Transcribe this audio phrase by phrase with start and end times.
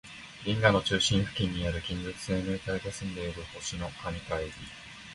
[0.45, 4.51] 銀河の中心付近にある、金属生命体が住んでいる星の蟹か海老